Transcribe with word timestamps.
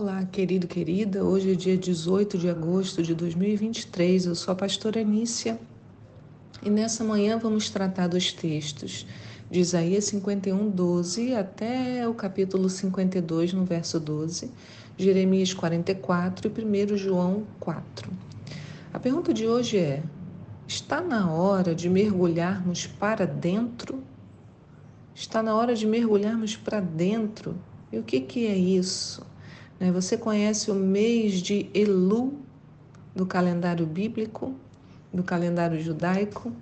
Olá, 0.00 0.24
querido, 0.24 0.66
querida. 0.66 1.22
Hoje 1.22 1.52
é 1.52 1.54
dia 1.54 1.76
18 1.76 2.38
de 2.38 2.48
agosto 2.48 3.02
de 3.02 3.14
2023. 3.14 4.24
Eu 4.24 4.34
sou 4.34 4.52
a 4.52 4.54
pastora 4.54 5.04
Nícia 5.04 5.60
e 6.62 6.70
nessa 6.70 7.04
manhã 7.04 7.36
vamos 7.36 7.68
tratar 7.68 8.06
dos 8.06 8.32
textos 8.32 9.06
de 9.50 9.60
Isaías 9.60 10.04
51, 10.04 10.70
12 10.70 11.34
até 11.34 12.08
o 12.08 12.14
capítulo 12.14 12.70
52, 12.70 13.52
no 13.52 13.66
verso 13.66 14.00
12, 14.00 14.50
Jeremias 14.96 15.52
44 15.52 16.50
e 16.50 16.92
1 16.94 16.96
João 16.96 17.44
4. 17.60 18.10
A 18.94 18.98
pergunta 18.98 19.34
de 19.34 19.46
hoje 19.46 19.76
é: 19.76 20.02
está 20.66 21.02
na 21.02 21.30
hora 21.30 21.74
de 21.74 21.90
mergulharmos 21.90 22.86
para 22.86 23.26
dentro? 23.26 24.02
Está 25.14 25.42
na 25.42 25.54
hora 25.54 25.74
de 25.74 25.86
mergulharmos 25.86 26.56
para 26.56 26.80
dentro? 26.80 27.54
E 27.92 27.98
o 27.98 28.02
que, 28.02 28.22
que 28.22 28.46
é 28.46 28.56
isso? 28.56 29.28
Né? 29.80 29.90
Você 29.90 30.18
conhece 30.18 30.70
o 30.70 30.74
mês 30.74 31.40
de 31.40 31.70
Elu 31.72 32.34
do 33.16 33.24
calendário 33.24 33.86
bíblico, 33.86 34.54
do 35.10 35.22
calendário 35.22 35.80
judaico? 35.80 36.52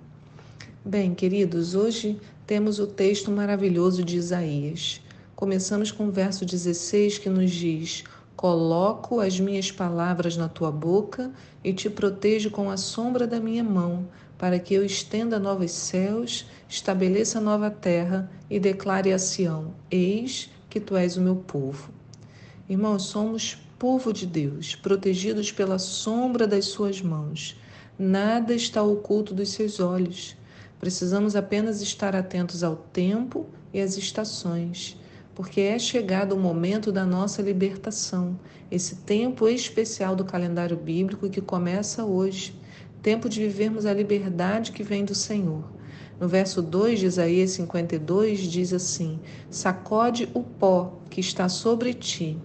Bem, 0.85 1.13
queridos, 1.13 1.75
hoje 1.75 2.17
temos 2.47 2.79
o 2.79 2.87
texto 2.87 3.29
maravilhoso 3.29 4.05
de 4.05 4.15
Isaías. 4.15 5.01
Começamos 5.35 5.91
com 5.91 6.07
o 6.07 6.11
verso 6.11 6.45
16 6.45 7.17
que 7.17 7.29
nos 7.29 7.51
diz: 7.51 8.05
Coloco 8.37 9.19
as 9.19 9.37
minhas 9.37 9.69
palavras 9.69 10.37
na 10.37 10.47
tua 10.47 10.71
boca 10.71 11.29
e 11.61 11.73
te 11.73 11.89
protejo 11.89 12.49
com 12.49 12.71
a 12.71 12.77
sombra 12.77 13.27
da 13.27 13.39
minha 13.39 13.63
mão, 13.63 14.07
para 14.37 14.57
que 14.57 14.73
eu 14.73 14.85
estenda 14.85 15.37
novos 15.37 15.71
céus, 15.71 16.45
estabeleça 16.69 17.41
nova 17.41 17.69
terra 17.69 18.31
e 18.49 18.59
declare 18.59 19.11
a 19.11 19.19
Sião: 19.19 19.73
Eis 19.91 20.49
que 20.69 20.79
tu 20.79 20.95
és 20.95 21.17
o 21.17 21.21
meu 21.21 21.35
povo. 21.35 21.98
Irmãos, 22.69 23.05
somos 23.05 23.57
povo 23.79 24.13
de 24.13 24.27
Deus, 24.27 24.75
protegidos 24.75 25.51
pela 25.51 25.79
sombra 25.79 26.45
das 26.45 26.65
suas 26.65 27.01
mãos. 27.01 27.59
Nada 27.97 28.53
está 28.53 28.83
oculto 28.83 29.33
dos 29.33 29.49
seus 29.49 29.79
olhos. 29.79 30.37
Precisamos 30.79 31.35
apenas 31.35 31.81
estar 31.81 32.15
atentos 32.15 32.63
ao 32.63 32.75
tempo 32.75 33.47
e 33.73 33.81
às 33.81 33.97
estações, 33.97 34.95
porque 35.33 35.61
é 35.61 35.79
chegado 35.79 36.33
o 36.33 36.39
momento 36.39 36.91
da 36.91 37.07
nossa 37.07 37.41
libertação, 37.41 38.39
esse 38.69 38.97
tempo 38.97 39.47
especial 39.47 40.15
do 40.15 40.23
calendário 40.23 40.77
bíblico 40.77 41.27
que 41.27 41.41
começa 41.41 42.05
hoje, 42.05 42.53
tempo 43.01 43.27
de 43.27 43.39
vivermos 43.39 43.87
a 43.87 43.93
liberdade 43.95 44.71
que 44.71 44.83
vem 44.83 45.03
do 45.03 45.15
Senhor. 45.15 45.63
No 46.19 46.27
verso 46.27 46.61
2 46.61 46.99
de 46.99 47.07
Isaías 47.07 47.49
52 47.49 48.41
diz 48.41 48.73
assim: 48.73 49.19
Sacode 49.49 50.29
o 50.35 50.43
pó 50.43 50.99
que 51.09 51.19
está 51.19 51.49
sobre 51.49 51.95
ti 51.95 52.37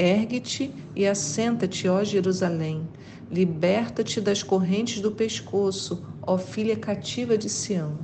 Ergue-te 0.00 0.72
e 0.94 1.08
assenta-te, 1.08 1.88
ó 1.88 2.04
Jerusalém. 2.04 2.88
Liberta-te 3.28 4.20
das 4.20 4.44
correntes 4.44 5.00
do 5.00 5.10
pescoço, 5.10 6.06
ó 6.22 6.38
filha 6.38 6.76
cativa 6.76 7.36
de 7.36 7.48
Sião. 7.48 7.98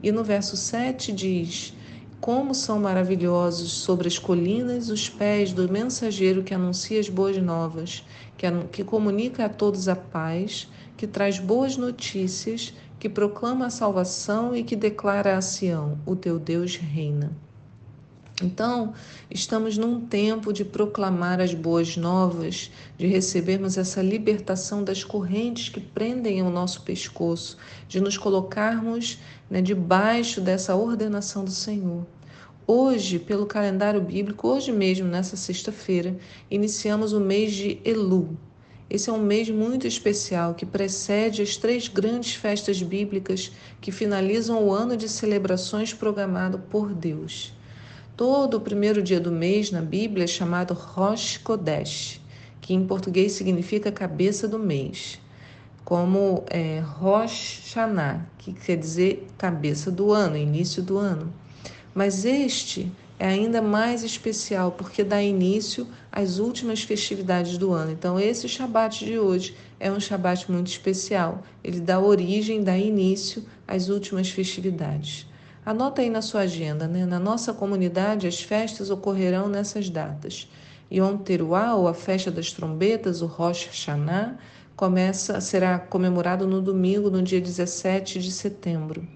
E 0.00 0.12
no 0.12 0.22
verso 0.22 0.56
7 0.56 1.10
diz: 1.10 1.74
Como 2.20 2.54
são 2.54 2.78
maravilhosos 2.78 3.72
sobre 3.72 4.06
as 4.06 4.16
colinas 4.16 4.90
os 4.90 5.08
pés 5.08 5.52
do 5.52 5.68
mensageiro 5.68 6.44
que 6.44 6.54
anuncia 6.54 7.00
as 7.00 7.08
boas 7.08 7.36
novas, 7.38 8.06
que, 8.38 8.46
que 8.70 8.84
comunica 8.84 9.46
a 9.46 9.48
todos 9.48 9.88
a 9.88 9.96
paz, 9.96 10.70
que 10.96 11.04
traz 11.04 11.40
boas 11.40 11.76
notícias, 11.76 12.72
que 12.96 13.08
proclama 13.08 13.66
a 13.66 13.70
salvação 13.70 14.54
e 14.54 14.62
que 14.62 14.76
declara 14.76 15.36
a 15.36 15.42
Sião: 15.42 15.98
O 16.06 16.14
teu 16.14 16.38
Deus 16.38 16.76
reina. 16.76 17.32
Então, 18.42 18.92
estamos 19.30 19.78
num 19.78 20.00
tempo 20.00 20.52
de 20.52 20.64
proclamar 20.64 21.40
as 21.40 21.54
boas 21.54 21.96
novas, 21.96 22.68
de 22.98 23.06
recebermos 23.06 23.78
essa 23.78 24.02
libertação 24.02 24.82
das 24.82 25.04
correntes 25.04 25.68
que 25.68 25.78
prendem 25.78 26.42
o 26.42 26.50
nosso 26.50 26.82
pescoço, 26.82 27.56
de 27.86 28.00
nos 28.00 28.18
colocarmos 28.18 29.20
né, 29.48 29.62
debaixo 29.62 30.40
dessa 30.40 30.74
ordenação 30.74 31.44
do 31.44 31.52
Senhor. 31.52 32.04
Hoje, 32.66 33.20
pelo 33.20 33.46
calendário 33.46 34.00
bíblico, 34.00 34.48
hoje 34.48 34.72
mesmo, 34.72 35.06
nessa 35.06 35.36
sexta-feira, 35.36 36.16
iniciamos 36.50 37.12
o 37.12 37.20
mês 37.20 37.52
de 37.52 37.78
Elu. 37.84 38.36
Esse 38.90 39.10
é 39.10 39.12
um 39.12 39.22
mês 39.22 39.48
muito 39.48 39.86
especial 39.86 40.54
que 40.54 40.66
precede 40.66 41.40
as 41.40 41.56
três 41.56 41.86
grandes 41.86 42.34
festas 42.34 42.82
bíblicas 42.82 43.52
que 43.80 43.92
finalizam 43.92 44.64
o 44.64 44.72
ano 44.72 44.96
de 44.96 45.08
celebrações 45.08 45.94
programado 45.94 46.58
por 46.58 46.92
Deus. 46.92 47.54
Todo 48.16 48.58
o 48.58 48.60
primeiro 48.60 49.02
dia 49.02 49.18
do 49.18 49.32
mês 49.32 49.72
na 49.72 49.82
Bíblia 49.82 50.22
é 50.22 50.28
chamado 50.28 50.72
Rosh 50.72 51.36
Kodesh, 51.38 52.20
que 52.60 52.72
em 52.72 52.86
português 52.86 53.32
significa 53.32 53.90
cabeça 53.90 54.46
do 54.46 54.56
mês, 54.56 55.20
como 55.84 56.44
é, 56.48 56.78
Rosh 56.78 57.60
Hashanah, 57.64 58.24
que 58.38 58.52
quer 58.52 58.76
dizer 58.76 59.26
cabeça 59.36 59.90
do 59.90 60.12
ano, 60.12 60.36
início 60.36 60.80
do 60.80 60.96
ano. 60.96 61.34
Mas 61.92 62.24
este 62.24 62.88
é 63.18 63.26
ainda 63.26 63.60
mais 63.60 64.04
especial 64.04 64.70
porque 64.70 65.02
dá 65.02 65.20
início 65.20 65.84
às 66.12 66.38
últimas 66.38 66.84
festividades 66.84 67.58
do 67.58 67.72
ano. 67.72 67.90
Então, 67.90 68.20
esse 68.20 68.48
Shabat 68.48 69.04
de 69.04 69.18
hoje 69.18 69.56
é 69.80 69.90
um 69.90 69.98
Shabat 69.98 70.48
muito 70.52 70.68
especial. 70.68 71.42
Ele 71.64 71.80
dá 71.80 71.98
origem, 71.98 72.62
dá 72.62 72.78
início 72.78 73.44
às 73.66 73.88
últimas 73.88 74.30
festividades. 74.30 75.26
Anota 75.66 76.02
aí 76.02 76.10
na 76.10 76.20
sua 76.20 76.42
agenda, 76.42 76.86
né? 76.86 77.06
Na 77.06 77.18
nossa 77.18 77.54
comunidade, 77.54 78.26
as 78.26 78.42
festas 78.42 78.90
ocorrerão 78.90 79.48
nessas 79.48 79.88
datas. 79.88 80.46
Yom 80.92 81.16
Teruah, 81.16 81.74
ou 81.74 81.88
a 81.88 81.94
festa 81.94 82.30
das 82.30 82.52
trombetas, 82.52 83.22
o 83.22 83.26
Rosh 83.26 83.66
Hashanah, 83.66 84.36
começa, 84.76 85.40
será 85.40 85.78
comemorado 85.78 86.46
no 86.46 86.60
domingo, 86.60 87.10
no 87.10 87.22
dia 87.22 87.40
17 87.40 88.20
de 88.20 88.30
setembro. 88.30 89.08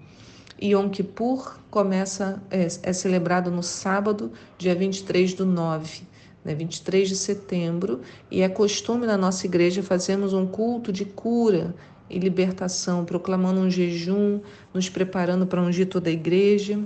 Yom 0.61 0.89
Kippur 0.89 1.59
começa, 1.69 2.41
é, 2.49 2.65
é 2.81 2.93
celebrado 2.93 3.51
no 3.51 3.61
sábado, 3.61 4.31
dia 4.57 4.73
23 4.73 5.35
do 5.35 5.45
9, 5.45 6.01
né, 6.43 6.55
23 6.55 7.09
de 7.09 7.15
setembro, 7.15 8.01
e 8.31 8.41
é 8.41 8.49
costume 8.49 9.05
na 9.05 9.17
nossa 9.17 9.45
igreja 9.45 9.83
fazermos 9.83 10.33
um 10.33 10.47
culto 10.47 10.91
de 10.91 11.05
cura 11.05 11.75
e 12.09 12.17
libertação, 12.19 13.05
proclamando 13.05 13.61
um 13.61 13.69
jejum, 13.69 14.41
nos 14.73 14.89
preparando 14.89 15.45
para 15.45 15.61
ungir 15.61 15.87
toda 15.87 16.09
a 16.09 16.13
igreja. 16.13 16.79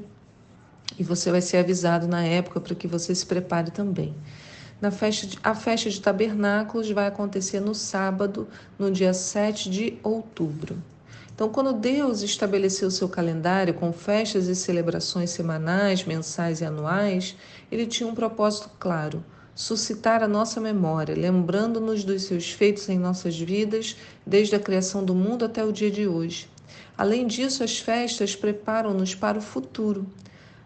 E 0.97 1.03
você 1.03 1.31
vai 1.31 1.41
ser 1.41 1.57
avisado 1.57 2.07
na 2.07 2.23
época 2.23 2.59
para 2.59 2.75
que 2.75 2.87
você 2.87 3.15
se 3.15 3.25
prepare 3.25 3.71
também. 3.71 4.13
Na 4.81 4.91
festa 4.91 5.25
de, 5.25 5.39
a 5.41 5.55
festa 5.55 5.89
de 5.89 6.01
tabernáculos 6.01 6.91
vai 6.91 7.07
acontecer 7.07 7.59
no 7.59 7.73
sábado, 7.73 8.47
no 8.77 8.91
dia 8.91 9.13
7 9.13 9.69
de 9.69 9.97
outubro. 10.03 10.77
Então, 11.33 11.49
quando 11.49 11.73
Deus 11.73 12.21
estabeleceu 12.21 12.91
seu 12.91 13.09
calendário 13.09 13.73
com 13.73 13.91
festas 13.91 14.47
e 14.47 14.55
celebrações 14.55 15.31
semanais, 15.31 16.03
mensais 16.03 16.61
e 16.61 16.65
anuais, 16.65 17.35
ele 17.71 17.87
tinha 17.87 18.07
um 18.07 18.13
propósito 18.13 18.69
claro: 18.77 19.23
suscitar 19.55 20.23
a 20.23 20.27
nossa 20.27 20.59
memória, 20.59 21.15
lembrando-nos 21.15 22.03
dos 22.03 22.23
seus 22.23 22.51
feitos 22.51 22.89
em 22.89 22.97
nossas 22.97 23.39
vidas, 23.39 23.95
desde 24.25 24.55
a 24.55 24.59
criação 24.59 25.03
do 25.03 25.13
mundo 25.13 25.45
até 25.45 25.63
o 25.63 25.71
dia 25.71 25.91
de 25.91 26.07
hoje. 26.07 26.47
Além 26.97 27.27
disso, 27.27 27.63
as 27.63 27.77
festas 27.77 28.35
preparam-nos 28.35 29.13
para 29.13 29.37
o 29.37 29.41
futuro. 29.41 30.05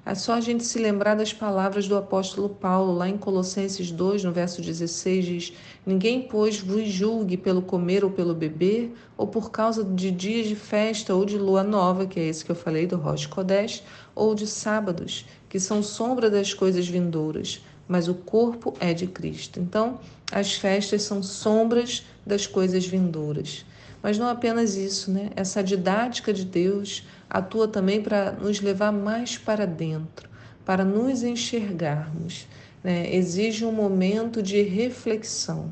É 0.06 0.16
só 0.16 0.36
a 0.36 0.40
gente 0.40 0.64
se 0.64 0.80
lembrar 0.80 1.16
das 1.16 1.34
palavras 1.34 1.86
do 1.86 1.97
apóstolo 1.97 2.47
Paulo, 2.47 2.94
lá 2.94 3.09
em 3.09 3.18
Colossenses 3.18 3.92
2, 3.92 4.24
no 4.24 4.31
verso 4.31 4.62
16, 4.62 5.26
diz: 5.26 5.53
Ninguém, 5.86 6.22
pois, 6.22 6.62
vos 6.62 6.88
julgue 6.88 7.36
pelo 7.36 7.62
comer 7.62 8.06
ou 8.06 8.12
pelo 8.12 8.34
beber, 8.34 8.94
ou 9.18 9.28
por 9.28 9.52
causa 9.52 9.84
de 9.84 10.09
dias 10.09 10.47
de 10.47 10.56
festa 10.56 11.14
ou 11.14 11.26
de 11.26 11.38
lua 11.38 11.61
nova, 11.61 12.08
que 12.08 12.22
é 12.22 12.28
esse 12.28 12.46
que 12.46 12.52
eu 12.52 12.56
falei 12.56 12.88
do 12.88 12.96
Rosh 12.96 13.26
Kodesh, 13.26 13.84
ou 14.16 14.34
de 14.34 14.47
sábados, 14.47 15.26
que 15.50 15.59
são 15.59 15.84
sombra 15.84 16.29
das 16.29 16.53
coisas 16.53 16.88
vindouras 16.88 17.61
mas 17.87 18.07
o 18.07 18.13
corpo 18.13 18.73
é 18.79 18.93
de 18.93 19.07
Cristo. 19.07 19.59
Então, 19.59 19.99
as 20.31 20.53
festas 20.53 21.03
são 21.03 21.23
sombras 21.23 22.05
das 22.25 22.45
coisas 22.45 22.85
vindouras. 22.85 23.66
Mas 24.01 24.17
não 24.17 24.28
apenas 24.28 24.75
isso, 24.75 25.11
né? 25.11 25.31
Essa 25.35 25.63
didática 25.63 26.34
de 26.34 26.45
Deus 26.45 27.07
atua 27.29 27.67
também 27.67 28.01
para 28.01 28.31
nos 28.31 28.61
levar 28.61 28.91
mais 28.91 29.37
para 29.37 29.66
dentro, 29.66 30.29
para 30.66 30.84
nos 30.84 31.23
enxergarmos. 31.23 32.47
Né? 32.84 33.13
Exige 33.16 33.66
um 33.66 33.72
momento 33.72 34.41
de 34.41 34.61
reflexão. 34.61 35.72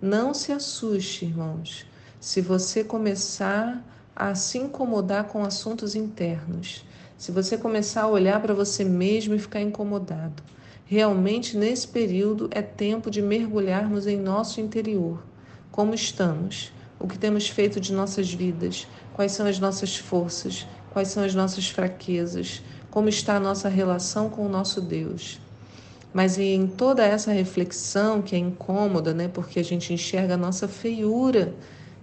Não 0.00 0.34
se 0.34 0.52
assuste, 0.52 1.24
irmãos, 1.24 1.86
se 2.20 2.40
você 2.40 2.84
começar 2.84 3.82
a 4.14 4.34
se 4.34 4.58
incomodar 4.58 5.24
com 5.24 5.44
assuntos 5.44 5.94
internos, 5.94 6.84
se 7.16 7.32
você 7.32 7.56
começar 7.56 8.02
a 8.02 8.08
olhar 8.08 8.40
para 8.40 8.52
você 8.52 8.84
mesmo 8.84 9.34
e 9.34 9.38
ficar 9.38 9.60
incomodado. 9.60 10.42
Realmente, 10.88 11.56
nesse 11.56 11.88
período, 11.88 12.48
é 12.52 12.62
tempo 12.62 13.10
de 13.10 13.20
mergulharmos 13.20 14.06
em 14.06 14.16
nosso 14.16 14.60
interior. 14.60 15.20
Como 15.72 15.92
estamos? 15.92 16.72
O 17.00 17.08
que 17.08 17.18
temos 17.18 17.48
feito 17.48 17.80
de 17.80 17.92
nossas 17.92 18.32
vidas? 18.32 18.86
Quais 19.12 19.32
são 19.32 19.46
as 19.46 19.58
nossas 19.58 19.96
forças? 19.96 20.64
Quais 20.92 21.08
são 21.08 21.24
as 21.24 21.34
nossas 21.34 21.68
fraquezas? 21.68 22.62
Como 22.88 23.08
está 23.08 23.34
a 23.34 23.40
nossa 23.40 23.68
relação 23.68 24.30
com 24.30 24.46
o 24.46 24.48
nosso 24.48 24.80
Deus? 24.80 25.40
Mas 26.14 26.38
em 26.38 26.68
toda 26.68 27.04
essa 27.04 27.32
reflexão 27.32 28.22
que 28.22 28.36
é 28.36 28.38
incômoda, 28.38 29.12
né, 29.12 29.26
porque 29.26 29.58
a 29.58 29.64
gente 29.64 29.92
enxerga 29.92 30.34
a 30.34 30.38
nossa 30.38 30.68
feiura, 30.68 31.52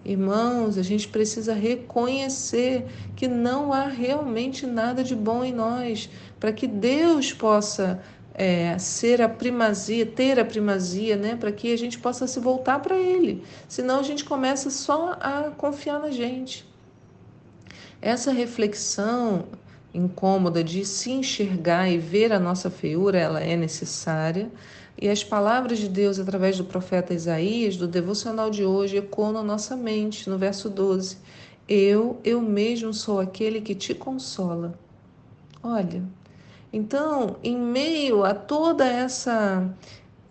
irmãos, 0.04 0.78
a 0.78 0.84
gente 0.84 1.08
precisa 1.08 1.54
reconhecer 1.54 2.86
que 3.16 3.30
não 3.30 3.72
há 3.72 3.88
realmente 3.88 4.68
nada 4.68 5.06
de 5.06 5.16
bom 5.16 5.42
em 5.42 5.54
nós, 5.54 6.10
para 6.38 6.52
que 6.52 6.68
Deus 6.68 7.32
possa 7.32 8.04
é, 8.34 8.78
ser 8.78 9.22
a 9.22 9.30
primazia, 9.30 10.06
ter 10.06 10.40
a 10.40 10.46
primazia, 10.46 11.16
né, 11.16 11.36
para 11.36 11.52
que 11.52 11.72
a 11.72 11.78
gente 11.78 12.00
possa 12.00 12.26
se 12.28 12.40
voltar 12.40 12.80
para 12.80 12.98
Ele. 12.98 13.44
Senão 13.68 14.00
a 14.00 14.04
gente 14.04 14.26
começa 14.26 14.70
só 14.70 15.18
a 15.20 15.52
confiar 15.56 16.00
na 16.00 16.10
gente. 16.10 16.66
Essa 18.02 18.32
reflexão 18.32 19.46
incômoda 19.94 20.64
de 20.64 20.84
se 20.84 21.12
enxergar 21.12 21.88
e 21.90 21.98
ver 21.98 22.34
a 22.34 22.40
nossa 22.40 22.70
feiura, 22.70 23.20
ela 23.20 23.40
é 23.40 23.56
necessária. 23.56 24.52
E 25.00 25.08
as 25.08 25.24
palavras 25.24 25.78
de 25.78 25.88
Deus 25.88 26.20
através 26.20 26.58
do 26.58 26.66
profeta 26.66 27.14
Isaías, 27.14 27.78
do 27.78 27.88
devocional 27.88 28.50
de 28.50 28.64
hoje, 28.64 28.98
ecoam 28.98 29.32
na 29.32 29.44
nossa 29.44 29.76
mente, 29.76 30.30
no 30.30 30.38
verso 30.38 30.70
12. 30.70 31.18
Eu, 31.68 32.20
eu 32.24 32.42
mesmo 32.42 32.94
sou 32.94 33.20
aquele 33.20 33.62
que 33.62 33.76
te 33.76 33.94
consola. 33.94 34.78
Olha, 35.62 36.04
então, 36.74 37.38
em 37.44 37.56
meio 37.56 38.24
a 38.24 38.34
toda 38.34 38.84
essa 38.84 39.72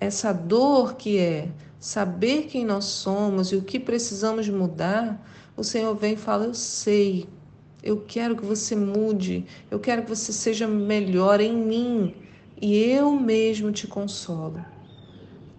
essa 0.01 0.33
dor 0.33 0.97
que 0.97 1.17
é 1.17 1.49
saber 1.79 2.47
quem 2.47 2.65
nós 2.65 2.87
somos 2.87 3.53
e 3.53 3.57
o 3.57 3.63
que 3.63 3.79
precisamos 3.79 4.49
mudar, 4.49 5.25
o 5.57 5.63
Senhor 5.63 5.95
vem 5.95 6.15
e 6.15 6.17
fala: 6.17 6.47
Eu 6.47 6.55
sei, 6.55 7.29
eu 7.81 7.99
quero 8.01 8.35
que 8.35 8.45
você 8.45 8.75
mude, 8.75 9.47
eu 9.71 9.79
quero 9.79 10.03
que 10.03 10.11
você 10.11 10.33
seja 10.33 10.67
melhor 10.67 11.41
em 11.41 11.57
mim 11.57 12.15
e 12.61 12.77
eu 12.77 13.13
mesmo 13.13 13.71
te 13.71 13.87
consolo. 13.87 14.65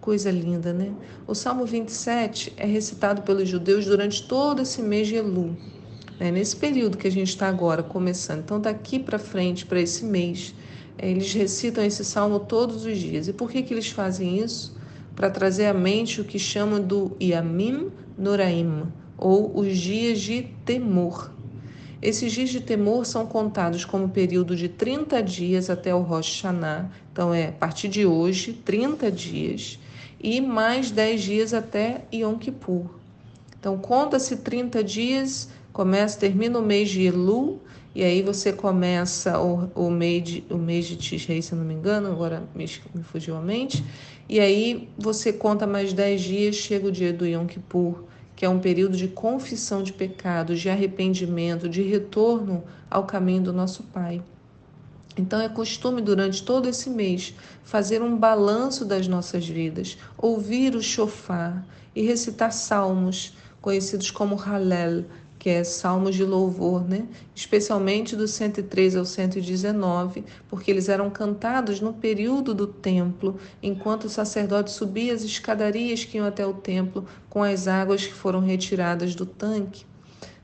Coisa 0.02 0.30
linda, 0.30 0.70
né? 0.70 0.92
O 1.26 1.34
Salmo 1.34 1.64
27 1.64 2.52
é 2.58 2.66
recitado 2.66 3.22
pelos 3.22 3.48
judeus 3.48 3.86
durante 3.86 4.28
todo 4.28 4.60
esse 4.60 4.82
mês 4.82 5.08
de 5.08 5.14
Elu, 5.14 5.56
né? 6.18 6.30
nesse 6.30 6.56
período 6.56 6.96
que 6.96 7.06
a 7.06 7.10
gente 7.10 7.28
está 7.28 7.48
agora 7.48 7.82
começando. 7.82 8.40
Então, 8.40 8.60
daqui 8.60 8.98
para 8.98 9.18
frente, 9.18 9.66
para 9.66 9.80
esse 9.80 10.04
mês, 10.04 10.54
eles 10.98 11.32
recitam 11.32 11.84
esse 11.84 12.04
salmo 12.04 12.40
todos 12.40 12.84
os 12.84 12.98
dias. 12.98 13.28
E 13.28 13.32
por 13.32 13.50
que, 13.50 13.62
que 13.62 13.74
eles 13.74 13.88
fazem 13.88 14.38
isso? 14.38 14.76
Para 15.14 15.30
trazer 15.30 15.66
à 15.66 15.74
mente 15.74 16.20
o 16.20 16.24
que 16.24 16.38
chamam 16.38 16.80
do 16.80 17.16
Yamim 17.20 17.90
Noraim, 18.16 18.84
ou 19.16 19.58
os 19.58 19.76
dias 19.76 20.20
de 20.20 20.42
temor. 20.64 21.32
Esses 22.04 22.32
dias 22.32 22.50
de 22.50 22.60
temor 22.60 23.06
são 23.06 23.24
contados 23.26 23.84
como 23.84 24.10
período 24.10 24.54
de 24.54 24.68
30 24.68 25.22
dias 25.22 25.70
até 25.70 25.94
o 25.94 26.02
Rosh 26.02 26.42
Hashanah, 26.42 26.90
então 27.10 27.32
é 27.32 27.48
a 27.48 27.52
partir 27.52 27.88
de 27.88 28.04
hoje, 28.04 28.52
30 28.52 29.10
dias, 29.10 29.78
e 30.20 30.40
mais 30.40 30.90
10 30.90 31.22
dias 31.22 31.54
até 31.54 32.04
Yom 32.12 32.36
Kippur. 32.36 32.90
Então 33.58 33.78
conta-se 33.78 34.36
30 34.36 34.84
dias, 34.84 35.48
começa, 35.74 36.20
termina 36.20 36.56
o 36.56 36.62
mês 36.62 36.88
de 36.88 37.02
Elul, 37.02 37.60
e 37.94 38.04
aí 38.04 38.22
você 38.22 38.52
começa 38.52 39.40
o, 39.40 39.68
o, 39.74 39.90
mês, 39.90 40.22
de, 40.22 40.44
o 40.48 40.56
mês 40.56 40.86
de 40.86 40.96
Tishrei, 40.96 41.42
se 41.42 41.54
não 41.54 41.64
me 41.64 41.74
engano, 41.74 42.10
agora 42.10 42.48
me, 42.54 42.64
me 42.94 43.02
fugiu 43.02 43.36
a 43.36 43.40
mente. 43.40 43.84
E 44.28 44.38
aí 44.38 44.88
você 44.96 45.32
conta 45.32 45.66
mais 45.66 45.92
10 45.92 46.20
dias, 46.20 46.54
chega 46.54 46.86
o 46.86 46.92
dia 46.92 47.12
do 47.12 47.26
Yom 47.26 47.46
Kippur, 47.46 48.04
que 48.36 48.44
é 48.44 48.48
um 48.48 48.60
período 48.60 48.96
de 48.96 49.08
confissão 49.08 49.82
de 49.82 49.92
pecados, 49.92 50.60
de 50.60 50.70
arrependimento, 50.70 51.68
de 51.68 51.82
retorno 51.82 52.62
ao 52.88 53.04
caminho 53.04 53.42
do 53.42 53.52
nosso 53.52 53.82
Pai. 53.82 54.22
Então 55.16 55.40
é 55.40 55.48
costume 55.48 56.00
durante 56.00 56.44
todo 56.44 56.68
esse 56.68 56.88
mês 56.88 57.34
fazer 57.64 58.00
um 58.00 58.16
balanço 58.16 58.84
das 58.84 59.08
nossas 59.08 59.46
vidas, 59.46 59.98
ouvir 60.16 60.76
o 60.76 60.82
shofar 60.82 61.66
e 61.94 62.02
recitar 62.02 62.52
salmos, 62.52 63.36
conhecidos 63.60 64.10
como 64.10 64.34
Hallel, 64.34 65.04
que 65.44 65.50
é 65.50 65.62
salmos 65.62 66.14
de 66.14 66.24
louvor, 66.24 66.88
né? 66.88 67.06
especialmente 67.34 68.16
do 68.16 68.26
103 68.26 68.96
ao 68.96 69.04
119, 69.04 70.24
porque 70.48 70.70
eles 70.70 70.88
eram 70.88 71.10
cantados 71.10 71.82
no 71.82 71.92
período 71.92 72.54
do 72.54 72.66
templo, 72.66 73.38
enquanto 73.62 74.04
o 74.04 74.08
sacerdote 74.08 74.70
subia 74.70 75.12
as 75.12 75.22
escadarias 75.22 76.02
que 76.02 76.16
iam 76.16 76.26
até 76.26 76.46
o 76.46 76.54
templo 76.54 77.04
com 77.28 77.42
as 77.42 77.68
águas 77.68 78.06
que 78.06 78.14
foram 78.14 78.40
retiradas 78.40 79.14
do 79.14 79.26
tanque. 79.26 79.84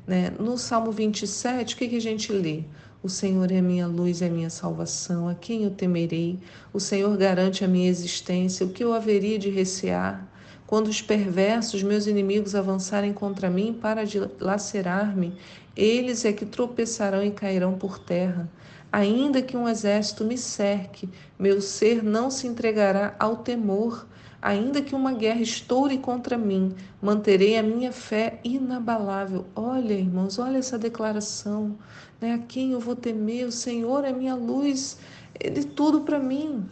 Né? 0.06 0.34
No 0.38 0.58
Salmo 0.58 0.92
27, 0.92 1.74
o 1.74 1.78
que, 1.78 1.88
que 1.88 1.96
a 1.96 2.00
gente 2.02 2.30
lê? 2.30 2.64
O 3.02 3.08
Senhor 3.08 3.50
é 3.50 3.62
minha 3.62 3.86
luz 3.86 4.20
a 4.20 4.28
minha 4.28 4.50
salvação, 4.50 5.30
a 5.30 5.34
quem 5.34 5.64
eu 5.64 5.70
temerei? 5.70 6.38
O 6.74 6.78
Senhor 6.78 7.16
garante 7.16 7.64
a 7.64 7.68
minha 7.68 7.88
existência, 7.88 8.66
o 8.66 8.70
que 8.70 8.84
eu 8.84 8.92
haveria 8.92 9.38
de 9.38 9.48
recear? 9.48 10.30
Quando 10.70 10.86
os 10.86 11.02
perversos, 11.02 11.82
meus 11.82 12.06
inimigos, 12.06 12.54
avançarem 12.54 13.12
contra 13.12 13.50
mim 13.50 13.76
para 13.82 14.04
lacerar-me, 14.38 15.34
eles 15.76 16.24
é 16.24 16.32
que 16.32 16.46
tropeçarão 16.46 17.24
e 17.24 17.32
cairão 17.32 17.76
por 17.76 17.98
terra. 17.98 18.48
Ainda 18.92 19.42
que 19.42 19.56
um 19.56 19.68
exército 19.68 20.24
me 20.24 20.38
cerque, 20.38 21.08
meu 21.36 21.60
ser 21.60 22.04
não 22.04 22.30
se 22.30 22.46
entregará 22.46 23.16
ao 23.18 23.38
temor. 23.38 24.06
Ainda 24.40 24.80
que 24.80 24.94
uma 24.94 25.12
guerra 25.12 25.40
estoure 25.40 25.98
contra 25.98 26.38
mim, 26.38 26.72
manterei 27.02 27.58
a 27.58 27.64
minha 27.64 27.90
fé 27.90 28.38
inabalável. 28.44 29.46
Olha, 29.56 29.94
irmãos, 29.94 30.38
olha 30.38 30.58
essa 30.58 30.78
declaração. 30.78 31.76
Né? 32.20 32.34
A 32.34 32.38
quem 32.38 32.70
eu 32.70 32.78
vou 32.78 32.94
temer? 32.94 33.44
O 33.44 33.50
Senhor 33.50 34.04
é 34.04 34.12
minha 34.12 34.36
luz, 34.36 34.98
Ele 35.40 35.64
tudo 35.64 36.02
para 36.02 36.20
mim. 36.20 36.64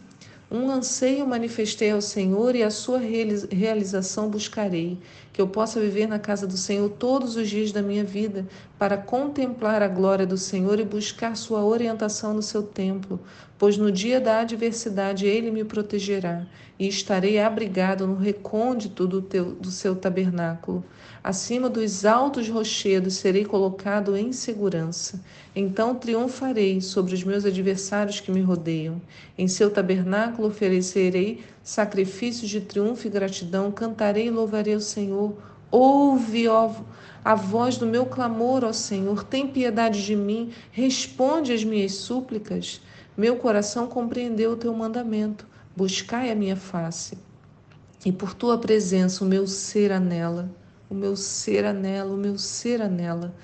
Um 0.51 0.71
anseio 0.71 1.27
manifestei 1.27 1.91
ao 1.91 2.01
Senhor 2.01 2.55
e 2.55 2.63
a 2.63 2.71
sua 2.71 2.97
realização 2.97 4.31
buscarei, 4.31 4.97
que 5.31 5.39
eu 5.39 5.47
possa 5.47 5.79
viver 5.79 6.07
na 6.07 6.17
casa 6.17 6.47
do 6.47 6.57
Senhor 6.57 6.89
todos 6.89 7.35
os 7.35 7.47
dias 7.47 7.71
da 7.71 7.83
minha 7.83 8.03
vida, 8.03 8.47
para 8.79 8.95
contemplar 8.95 9.83
a 9.83 9.89
glória 9.89 10.25
do 10.25 10.37
Senhor 10.37 10.79
e 10.79 10.85
buscar 10.85 11.35
sua 11.35 11.65
orientação 11.65 12.33
no 12.33 12.41
seu 12.41 12.63
templo, 12.63 13.19
pois 13.57 13.77
no 13.77 13.91
dia 13.91 14.21
da 14.21 14.39
adversidade 14.39 15.27
ele 15.27 15.51
me 15.51 15.65
protegerá 15.65 16.47
e 16.79 16.87
estarei 16.87 17.41
abrigado 17.41 18.07
no 18.07 18.15
recôndito 18.15 19.05
do, 19.05 19.21
teu, 19.21 19.51
do 19.51 19.69
seu 19.69 19.97
tabernáculo. 19.97 20.85
Acima 21.21 21.69
dos 21.69 22.05
altos 22.05 22.47
rochedos 22.47 23.15
serei 23.15 23.43
colocado 23.43 24.15
em 24.15 24.31
segurança. 24.31 25.21
Então 25.53 25.93
triunfarei 25.93 26.79
sobre 26.79 27.13
os 27.13 27.21
meus 27.21 27.43
adversários 27.43 28.21
que 28.21 28.31
me 28.31 28.39
rodeiam. 28.39 29.01
Em 29.37 29.49
seu 29.49 29.69
tabernáculo 29.69 30.47
oferecerei 30.47 31.43
sacrifícios 31.61 32.49
de 32.49 32.61
triunfo 32.61 33.07
e 33.07 33.09
gratidão, 33.09 33.73
cantarei 33.73 34.27
e 34.27 34.31
louvarei 34.31 34.75
o 34.75 34.79
Senhor. 34.79 35.35
Ouve, 35.69 36.47
ó, 36.47 36.71
a 37.23 37.35
voz 37.35 37.77
do 37.77 37.85
meu 37.85 38.05
clamor, 38.05 38.63
ó 38.63 38.73
Senhor, 38.73 39.23
tem 39.23 39.47
piedade 39.47 40.05
de 40.05 40.15
mim, 40.15 40.51
responde 40.71 41.53
às 41.53 41.63
minhas 41.63 41.93
súplicas. 41.93 42.81
Meu 43.17 43.35
coração 43.37 43.87
compreendeu 43.87 44.51
o 44.51 44.57
teu 44.57 44.73
mandamento. 44.73 45.47
Buscai 45.75 46.31
a 46.31 46.35
minha 46.35 46.55
face. 46.55 47.17
E 48.05 48.11
por 48.11 48.33
tua 48.33 48.57
presença 48.57 49.23
o 49.23 49.27
meu 49.27 49.45
ser 49.45 49.91
anela 49.91 50.49
o 50.89 50.95
meu 50.95 51.15
ser 51.15 51.65
anela, 51.65 52.13
o 52.13 52.17
meu 52.17 52.37
ser 52.37 52.81
anela. 52.81 53.35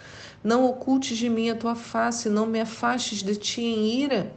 Não 0.44 0.66
ocultes 0.66 1.18
de 1.18 1.30
mim 1.30 1.50
a 1.50 1.56
tua 1.56 1.76
face, 1.76 2.28
não 2.28 2.46
me 2.46 2.60
afastes 2.60 3.22
de 3.22 3.36
ti 3.36 3.62
em 3.62 4.02
ira. 4.02 4.34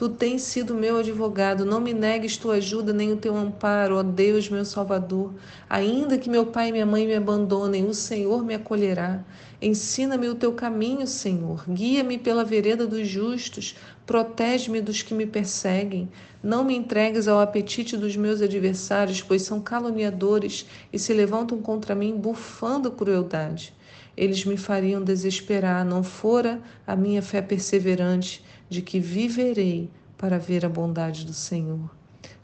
Tu 0.00 0.08
tens 0.08 0.40
sido 0.40 0.74
meu 0.74 0.96
advogado, 0.96 1.66
não 1.66 1.78
me 1.78 1.92
negues 1.92 2.38
tua 2.38 2.54
ajuda 2.54 2.90
nem 2.90 3.12
o 3.12 3.18
teu 3.18 3.36
amparo, 3.36 3.98
ó 3.98 4.02
Deus, 4.02 4.48
meu 4.48 4.64
Salvador. 4.64 5.34
Ainda 5.68 6.16
que 6.16 6.30
meu 6.30 6.46
pai 6.46 6.70
e 6.70 6.72
minha 6.72 6.86
mãe 6.86 7.06
me 7.06 7.14
abandonem, 7.14 7.84
o 7.84 7.92
Senhor 7.92 8.42
me 8.42 8.54
acolherá. 8.54 9.22
Ensina-me 9.60 10.26
o 10.26 10.34
teu 10.34 10.54
caminho, 10.54 11.06
Senhor. 11.06 11.66
Guia-me 11.68 12.16
pela 12.16 12.42
vereda 12.42 12.86
dos 12.86 13.06
justos. 13.06 13.76
Protege-me 14.06 14.80
dos 14.80 15.02
que 15.02 15.12
me 15.12 15.26
perseguem. 15.26 16.08
Não 16.42 16.64
me 16.64 16.74
entregues 16.74 17.28
ao 17.28 17.38
apetite 17.38 17.94
dos 17.94 18.16
meus 18.16 18.40
adversários, 18.40 19.20
pois 19.20 19.42
são 19.42 19.60
caluniadores 19.60 20.64
e 20.90 20.98
se 20.98 21.12
levantam 21.12 21.60
contra 21.60 21.94
mim 21.94 22.16
bufando 22.16 22.90
crueldade. 22.90 23.74
Eles 24.16 24.46
me 24.46 24.56
fariam 24.56 25.04
desesperar, 25.04 25.84
não 25.84 26.02
fora 26.02 26.58
a 26.86 26.96
minha 26.96 27.20
fé 27.20 27.42
perseverante 27.42 28.42
de 28.70 28.80
que 28.80 29.00
viverei 29.00 29.90
para 30.16 30.38
ver 30.38 30.64
a 30.64 30.68
bondade 30.68 31.26
do 31.26 31.34
Senhor. 31.34 31.90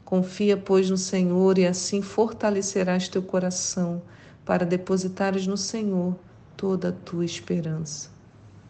Confia, 0.03 0.57
pois, 0.57 0.89
no 0.89 0.97
Senhor 0.97 1.57
e 1.57 1.65
assim 1.65 2.01
fortalecerás 2.01 3.07
teu 3.07 3.23
coração 3.23 4.01
para 4.45 4.65
depositares 4.65 5.47
no 5.47 5.57
Senhor 5.57 6.15
toda 6.55 6.89
a 6.89 6.91
tua 6.91 7.25
esperança. 7.25 8.09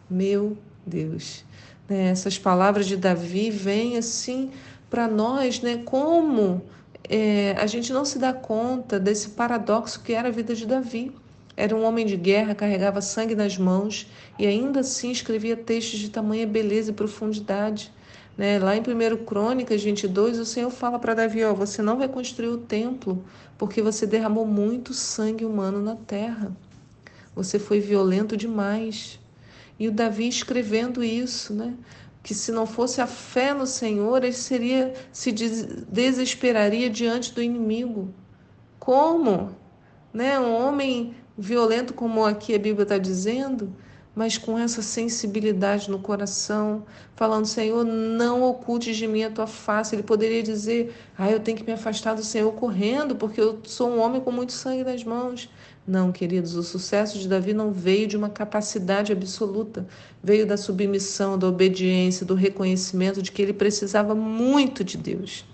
Meu 0.09 0.57
Deus, 0.85 1.43
né? 1.89 2.09
essas 2.09 2.37
palavras 2.37 2.85
de 2.85 2.95
Davi 2.95 3.49
vêm 3.49 3.97
assim 3.97 4.51
para 4.89 5.07
nós, 5.07 5.61
né, 5.61 5.77
como 5.83 6.61
é, 7.09 7.55
a 7.57 7.67
gente 7.67 7.91
não 7.91 8.05
se 8.05 8.19
dá 8.19 8.33
conta 8.33 8.99
desse 8.99 9.29
paradoxo 9.29 10.01
que 10.01 10.13
era 10.13 10.29
a 10.29 10.31
vida 10.31 10.55
de 10.55 10.65
Davi. 10.65 11.13
Era 11.57 11.75
um 11.75 11.83
homem 11.83 12.05
de 12.05 12.15
guerra, 12.15 12.53
carregava 12.53 13.01
sangue 13.01 13.33
nas 13.33 13.57
mãos 13.57 14.07
e 14.37 14.45
ainda 14.45 14.81
assim 14.81 15.09
escrevia 15.09 15.57
textos 15.57 15.99
de 15.99 16.11
tamanha 16.11 16.45
beleza 16.45 16.91
e 16.91 16.93
profundidade. 16.93 17.91
Né? 18.37 18.59
Lá 18.59 18.77
em 18.77 18.81
1 18.81 19.25
Crônicas 19.25 19.83
22, 19.83 20.37
o 20.37 20.45
Senhor 20.45 20.69
fala 20.69 20.99
para 20.99 21.15
Davi: 21.15 21.43
ó, 21.43 21.55
você 21.55 21.81
não 21.81 21.97
vai 21.97 22.07
construir 22.07 22.49
o 22.49 22.59
templo 22.59 23.25
porque 23.57 23.81
você 23.81 24.05
derramou 24.05 24.45
muito 24.45 24.93
sangue 24.93 25.43
humano 25.43 25.81
na 25.81 25.95
terra. 25.95 26.55
Você 27.35 27.57
foi 27.57 27.79
violento 27.79 28.37
demais. 28.37 29.19
E 29.79 29.87
o 29.87 29.91
Davi 29.91 30.27
escrevendo 30.27 31.03
isso, 31.03 31.53
né? 31.53 31.73
que 32.27 32.35
se 32.35 32.51
não 32.51 32.67
fosse 32.67 32.99
a 32.99 33.07
fé 33.07 33.53
no 33.53 33.65
Senhor, 33.65 34.21
ele 34.21 34.33
seria 34.33 34.93
se 35.13 35.31
desesperaria 35.31 36.89
diante 36.89 37.33
do 37.33 37.41
inimigo. 37.41 38.13
Como? 38.77 39.55
Né? 40.13 40.37
Um 40.37 40.53
homem 40.53 41.15
violento 41.38 41.94
como 41.94 42.25
aqui 42.25 42.56
a 42.56 42.60
Bíblia 42.60 42.84
está 42.84 42.98
dizendo, 42.98 43.74
mas 44.15 44.36
com 44.36 44.58
essa 44.58 44.82
sensibilidade 44.82 45.91
no 45.91 46.00
coração, 46.00 46.84
falando: 47.15 47.46
Senhor, 47.46 47.86
não 47.86 48.41
ocultes 48.41 48.98
de 48.98 49.06
mim 49.06 49.24
a 49.24 49.29
tua 49.29 49.46
face. 49.46 49.96
Ele 49.96 50.01
poderia 50.01 50.41
dizer: 50.41 50.91
Ah, 51.15 51.29
eu 51.29 51.39
tenho 51.39 51.56
que 51.56 51.63
me 51.63 51.74
afastar 51.74 52.15
do 52.15 52.24
Senhor 52.24 52.51
correndo, 52.53 53.15
porque 53.15 53.39
eu 53.39 53.60
sou 53.63 53.91
um 53.91 54.00
homem 54.00 54.20
com 54.20 54.32
muito 54.32 54.53
sangue 54.53 54.84
nas 54.84 55.03
mãos. 55.03 55.48
Não, 55.88 56.12
queridos, 56.12 56.56
o 56.56 56.63
sucesso 56.63 57.17
de 57.20 57.29
Davi 57.29 57.53
não 57.53 57.72
veio 57.72 58.08
de 58.08 58.17
uma 58.17 58.27
capacidade 58.27 59.13
absoluta, 59.13 59.88
veio 60.22 60.46
da 60.46 60.58
submissão, 60.58 61.38
da 61.38 61.48
obediência, 61.48 62.25
do 62.25 62.34
reconhecimento 62.34 63.22
de 63.22 63.32
que 63.32 63.41
ele 63.41 63.53
precisava 63.53 64.13
muito 64.13 64.84
de 64.84 64.98
Deus. 64.98 65.46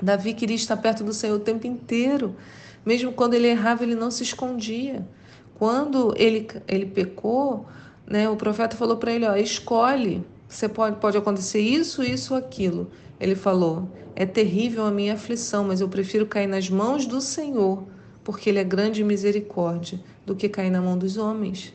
Davi 0.00 0.34
queria 0.34 0.54
estar 0.54 0.76
perto 0.76 1.02
do 1.02 1.12
Senhor 1.12 1.36
o 1.36 1.40
tempo 1.40 1.66
inteiro. 1.66 2.36
Mesmo 2.84 3.12
quando 3.12 3.34
ele 3.34 3.48
errava, 3.48 3.82
ele 3.82 3.94
não 3.94 4.10
se 4.10 4.22
escondia. 4.22 5.06
Quando 5.54 6.14
ele, 6.16 6.48
ele 6.66 6.86
pecou, 6.86 7.66
né, 8.06 8.28
o 8.28 8.36
profeta 8.36 8.76
falou 8.76 8.96
para 8.96 9.12
ele: 9.12 9.26
ó, 9.26 9.36
escolhe, 9.36 10.24
você 10.48 10.68
pode, 10.68 10.96
pode 10.96 11.16
acontecer 11.16 11.60
isso, 11.60 12.02
isso, 12.02 12.34
aquilo. 12.34 12.90
Ele 13.20 13.34
falou: 13.34 13.88
é 14.16 14.26
terrível 14.26 14.84
a 14.84 14.90
minha 14.90 15.14
aflição, 15.14 15.64
mas 15.64 15.80
eu 15.80 15.88
prefiro 15.88 16.26
cair 16.26 16.46
nas 16.46 16.68
mãos 16.68 17.06
do 17.06 17.20
Senhor, 17.20 17.84
porque 18.24 18.50
Ele 18.50 18.58
é 18.58 18.64
grande 18.64 19.04
misericórdia, 19.04 20.00
do 20.26 20.34
que 20.34 20.48
cair 20.48 20.70
na 20.70 20.82
mão 20.82 20.98
dos 20.98 21.16
homens. 21.16 21.72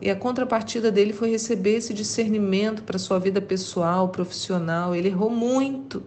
E 0.00 0.10
a 0.10 0.16
contrapartida 0.16 0.90
dele 0.90 1.12
foi 1.12 1.30
receber 1.30 1.76
esse 1.76 1.94
discernimento 1.94 2.82
para 2.82 2.98
sua 2.98 3.20
vida 3.20 3.40
pessoal, 3.40 4.08
profissional. 4.08 4.96
Ele 4.96 5.08
errou 5.08 5.30
muito, 5.30 6.02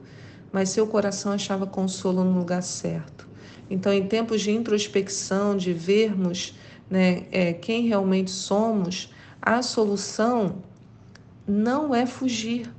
mas 0.52 0.70
seu 0.70 0.86
coração 0.86 1.32
achava 1.32 1.66
consolo 1.66 2.26
no 2.26 2.38
lugar 2.38 2.62
certo. 2.62 3.29
Então, 3.70 3.94
em 3.94 4.08
tempos 4.08 4.42
de 4.42 4.52
introspecção, 4.52 5.56
de 5.56 5.74
vermos 5.74 6.56
né, 6.90 7.26
é, 7.32 7.54
quem 7.54 7.88
realmente 7.88 8.32
somos, 8.32 9.14
a 9.42 9.62
solução 9.62 10.64
não 11.48 11.94
é 11.94 12.06
fugir. 12.06 12.70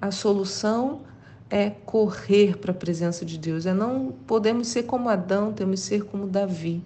A 0.00 0.10
solução 0.10 1.02
é 1.50 1.70
correr 1.70 2.56
para 2.56 2.70
a 2.70 2.74
presença 2.74 3.24
de 3.24 3.36
Deus. 3.36 3.66
É 3.66 3.74
não 3.74 4.14
podemos 4.26 4.68
ser 4.68 4.84
como 4.84 5.08
Adão, 5.08 5.52
temos 5.52 5.80
que 5.80 5.86
ser 5.86 6.04
como 6.04 6.26
Davi. 6.26 6.82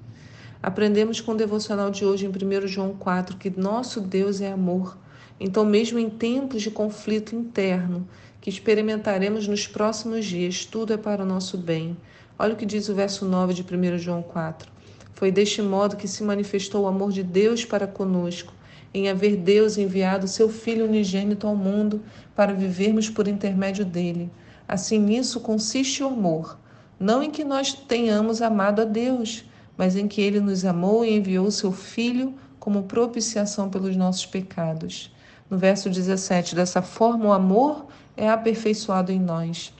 Aprendemos 0.63 1.21
com 1.21 1.33
o 1.33 1.37
devocional 1.37 1.91
de 1.91 2.05
hoje 2.05 2.27
em 2.27 2.29
1 2.29 2.67
João 2.67 2.95
4 2.95 3.37
que 3.37 3.51
nosso 3.51 4.01
Deus 4.01 4.41
é 4.41 4.51
amor. 4.51 4.99
Então, 5.39 5.65
mesmo 5.65 5.99
em 5.99 6.09
tempos 6.09 6.63
de 6.63 6.71
conflito 6.71 7.37
interno 7.37 8.09
que 8.41 8.51
experimentaremos 8.51 9.47
nos 9.47 9.67
próximos 9.67 10.25
dias, 10.25 10.65
tudo 10.65 10.93
é 10.93 10.97
para 10.97 11.23
o 11.23 11.27
nosso 11.27 11.59
bem. 11.59 11.97
Olha 12.39 12.53
o 12.53 12.57
que 12.57 12.67
diz 12.67 12.89
o 12.91 12.95
verso 12.95 13.25
9 13.25 13.55
de 13.55 13.63
1 13.63 13.97
João 13.97 14.23
4. 14.23 14.71
Foi 15.15 15.33
deste 15.33 15.63
modo 15.63 15.97
que 15.97 16.07
se 16.07 16.23
manifestou 16.23 16.85
o 16.85 16.87
amor 16.87 17.11
de 17.11 17.23
Deus 17.23 17.65
para 17.65 17.87
conosco, 17.87 18.53
em 18.93 19.09
haver 19.09 19.37
Deus 19.37 19.79
enviado 19.79 20.29
seu 20.29 20.51
Filho 20.51 20.85
unigênito 20.85 21.47
ao 21.47 21.57
mundo 21.57 22.03
para 22.35 22.53
vivermos 22.53 23.09
por 23.09 23.27
intermédio 23.27 23.87
dele. 23.87 24.31
Assim, 24.69 24.99
nisso 24.99 25.41
consiste 25.41 26.03
o 26.03 26.09
amor, 26.09 26.59
não 27.01 27.23
em 27.23 27.31
que 27.31 27.43
nós 27.43 27.73
tenhamos 27.73 28.43
amado 28.43 28.83
a 28.83 28.85
Deus, 28.85 29.45
mas 29.75 29.97
em 29.97 30.07
que 30.07 30.21
ele 30.21 30.39
nos 30.39 30.63
amou 30.63 31.07
e 31.07 31.17
enviou 31.17 31.51
seu 31.51 31.73
Filho 31.73 32.35
como 32.61 32.83
propiciação 32.83 33.71
pelos 33.71 33.97
nossos 33.97 34.27
pecados. 34.27 35.11
No 35.49 35.57
verso 35.57 35.89
17, 35.89 36.55
dessa 36.55 36.83
forma 36.83 37.27
o 37.27 37.33
amor 37.33 37.87
é 38.15 38.29
aperfeiçoado 38.29 39.11
em 39.11 39.21
nós, 39.21 39.73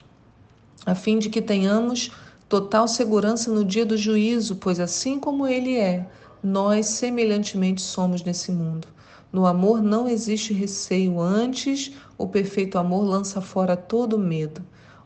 a 0.85 0.95
fim 0.95 1.19
de 1.19 1.29
que 1.29 1.41
tenhamos 1.41 2.09
total 2.49 2.87
segurança 2.87 3.51
no 3.51 3.63
dia 3.63 3.85
do 3.85 3.97
juízo, 3.97 4.55
pois 4.55 4.79
assim 4.79 5.19
como 5.19 5.47
ele 5.47 5.77
é, 5.77 6.07
nós 6.41 6.85
semelhantemente 6.87 7.81
somos 7.81 8.23
nesse 8.23 8.51
mundo. 8.51 8.87
No 9.31 9.45
amor 9.45 9.83
não 9.83 10.07
existe 10.07 10.53
receio, 10.53 11.19
antes 11.19 11.91
o 12.17 12.27
perfeito 12.27 12.77
amor 12.77 13.03
lança 13.03 13.41
fora 13.41 13.75
todo 13.75 14.17
medo. 14.17 14.61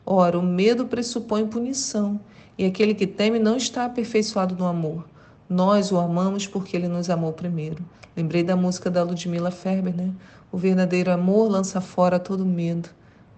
Ora, 0.06 0.38
o 0.38 0.42
medo 0.42 0.86
pressupõe 0.86 1.46
punição, 1.46 2.20
e 2.56 2.64
aquele 2.64 2.94
que 2.94 3.06
teme 3.06 3.38
não 3.38 3.56
está 3.56 3.84
aperfeiçoado 3.84 4.54
no 4.54 4.66
amor. 4.66 5.04
Nós 5.48 5.90
o 5.90 5.98
amamos 5.98 6.46
porque 6.46 6.76
ele 6.76 6.88
nos 6.88 7.10
amou 7.10 7.32
primeiro. 7.32 7.84
Lembrei 8.16 8.42
da 8.42 8.54
música 8.54 8.90
da 8.90 9.02
Ludmilla 9.02 9.50
Ferber, 9.50 9.94
né? 9.94 10.12
O 10.50 10.58
verdadeiro 10.58 11.10
amor 11.10 11.50
lança 11.50 11.80
fora 11.80 12.18
todo 12.18 12.44
medo. 12.44 12.88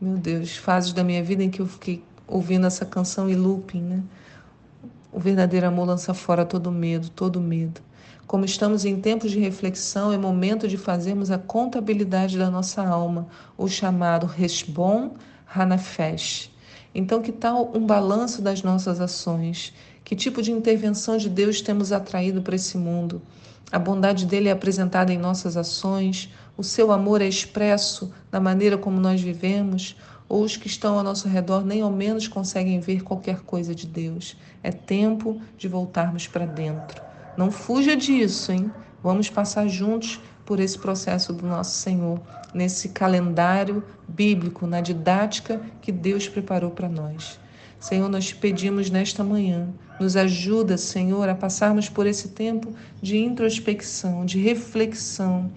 Meu 0.00 0.16
Deus, 0.16 0.56
fases 0.56 0.92
da 0.92 1.04
minha 1.04 1.22
vida 1.22 1.42
em 1.42 1.50
que 1.50 1.60
eu 1.60 1.66
fiquei 1.66 2.02
ouvindo 2.26 2.66
essa 2.66 2.84
canção 2.84 3.28
e 3.28 3.34
looping, 3.34 3.82
né? 3.82 4.02
O 5.12 5.20
verdadeiro 5.20 5.66
amor 5.66 5.86
lança 5.86 6.12
fora 6.12 6.44
todo 6.44 6.72
medo, 6.72 7.08
todo 7.08 7.40
medo. 7.40 7.80
Como 8.26 8.44
estamos 8.44 8.84
em 8.84 9.00
tempos 9.00 9.30
de 9.30 9.38
reflexão, 9.38 10.12
é 10.12 10.18
momento 10.18 10.66
de 10.66 10.76
fazermos 10.76 11.30
a 11.30 11.38
contabilidade 11.38 12.38
da 12.38 12.50
nossa 12.50 12.82
alma, 12.82 13.28
o 13.56 13.68
chamado 13.68 14.26
Resbon 14.26 15.14
Hanafesh. 15.54 16.50
Então, 16.94 17.20
que 17.20 17.30
tal 17.30 17.70
um 17.74 17.86
balanço 17.86 18.40
das 18.40 18.62
nossas 18.62 19.00
ações? 19.00 19.72
Que 20.02 20.16
tipo 20.16 20.42
de 20.42 20.50
intervenção 20.50 21.16
de 21.16 21.28
Deus 21.28 21.60
temos 21.60 21.92
atraído 21.92 22.42
para 22.42 22.56
esse 22.56 22.76
mundo? 22.78 23.20
A 23.70 23.78
bondade 23.78 24.26
dele 24.26 24.48
é 24.48 24.52
apresentada 24.52 25.12
em 25.12 25.18
nossas 25.18 25.56
ações, 25.56 26.32
o 26.56 26.62
seu 26.62 26.92
amor 26.92 27.20
é 27.20 27.26
expresso 27.26 28.12
na 28.30 28.38
maneira 28.38 28.78
como 28.78 29.00
nós 29.00 29.20
vivemos, 29.20 29.96
ou 30.28 30.42
os 30.42 30.56
que 30.56 30.66
estão 30.66 30.96
ao 30.96 31.04
nosso 31.04 31.28
redor 31.28 31.64
nem 31.64 31.82
ao 31.82 31.90
menos 31.90 32.28
conseguem 32.28 32.80
ver 32.80 33.02
qualquer 33.02 33.40
coisa 33.40 33.74
de 33.74 33.86
Deus. 33.86 34.36
É 34.62 34.70
tempo 34.70 35.40
de 35.56 35.68
voltarmos 35.68 36.26
para 36.26 36.46
dentro. 36.46 37.02
Não 37.36 37.50
fuja 37.50 37.96
disso, 37.96 38.52
hein? 38.52 38.70
Vamos 39.02 39.28
passar 39.28 39.68
juntos 39.68 40.20
por 40.44 40.60
esse 40.60 40.78
processo 40.78 41.32
do 41.32 41.46
nosso 41.46 41.76
Senhor, 41.78 42.20
nesse 42.52 42.90
calendário 42.90 43.82
bíblico, 44.06 44.66
na 44.66 44.80
didática 44.80 45.60
que 45.80 45.90
Deus 45.90 46.28
preparou 46.28 46.70
para 46.70 46.88
nós. 46.88 47.38
Senhor, 47.80 48.08
nós 48.08 48.26
te 48.26 48.36
pedimos 48.36 48.88
nesta 48.88 49.22
manhã, 49.22 49.68
nos 50.00 50.16
ajuda, 50.16 50.78
Senhor, 50.78 51.28
a 51.28 51.34
passarmos 51.34 51.88
por 51.88 52.06
esse 52.06 52.28
tempo 52.28 52.72
de 53.02 53.18
introspecção, 53.18 54.24
de 54.24 54.38
reflexão, 54.38 55.50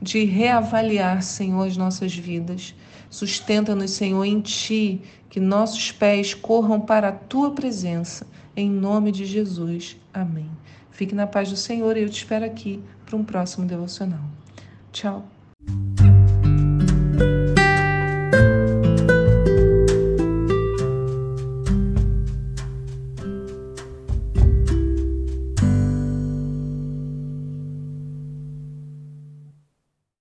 de 0.00 0.24
reavaliar, 0.24 1.22
Senhor, 1.22 1.66
as 1.66 1.76
nossas 1.76 2.14
vidas. 2.14 2.74
Sustenta-nos, 3.12 3.90
Senhor, 3.90 4.24
em 4.24 4.40
Ti, 4.40 5.02
que 5.28 5.38
nossos 5.38 5.92
pés 5.92 6.32
corram 6.32 6.80
para 6.80 7.08
a 7.08 7.12
Tua 7.12 7.50
presença. 7.50 8.26
Em 8.56 8.70
nome 8.70 9.12
de 9.12 9.26
Jesus. 9.26 9.98
Amém. 10.14 10.50
Fique 10.90 11.14
na 11.14 11.26
paz 11.26 11.50
do 11.50 11.56
Senhor 11.56 11.94
e 11.94 12.02
eu 12.02 12.08
te 12.08 12.16
espero 12.16 12.46
aqui 12.46 12.82
para 13.04 13.14
um 13.14 13.22
próximo 13.22 13.66
devocional. 13.66 14.24
Tchau. 14.92 15.28